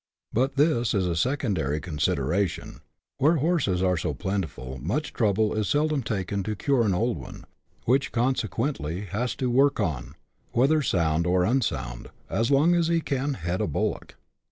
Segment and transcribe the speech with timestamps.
[0.33, 2.81] But this is a secondary consideration;
[3.19, 7.45] where horses are so plentiful much trouble is seldom taken to cure an old one,
[7.85, 10.15] which consequently has to work on,
[10.53, 14.15] whether sound or unsound, as long as he can" head a bullock."